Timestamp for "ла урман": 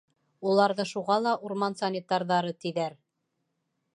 1.25-1.77